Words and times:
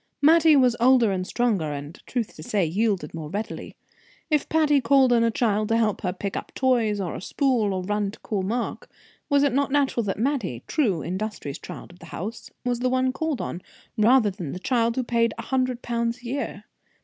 Mattie 0.19 0.55
was 0.55 0.75
older 0.79 1.11
and 1.11 1.27
stronger, 1.27 1.71
and, 1.71 2.01
truth 2.07 2.35
to 2.35 2.41
say, 2.41 2.65
yielded 2.65 3.13
more 3.13 3.29
readily. 3.29 3.75
If 4.31 4.49
Patty 4.49 4.81
called 4.81 5.13
on 5.13 5.23
a 5.23 5.29
child 5.29 5.67
to 5.69 5.77
help 5.77 6.01
her, 6.01 6.11
to 6.11 6.17
pick 6.17 6.35
up 6.35 6.51
toys, 6.55 6.99
or 6.99 7.13
a 7.13 7.21
spool, 7.21 7.71
or 7.71 7.83
run 7.83 8.09
to 8.09 8.19
call 8.21 8.41
Mark, 8.41 8.89
was 9.29 9.43
it 9.43 9.53
not 9.53 9.71
natural 9.71 10.01
that 10.05 10.17
Mattie, 10.17 10.63
true, 10.65 11.03
industrious 11.03 11.59
child 11.59 11.91
of 11.91 11.99
the 11.99 12.07
house, 12.07 12.49
was 12.65 12.79
the 12.79 12.89
one 12.89 13.13
called 13.13 13.41
on, 13.41 13.61
rather 13.95 14.31
than 14.31 14.53
the 14.53 14.57
child 14.57 14.95
who 14.95 15.03
paid 15.03 15.35
a 15.37 15.43
hundred 15.43 15.83
pounds 15.83 16.23
a 16.23 16.25
year? 16.25 16.63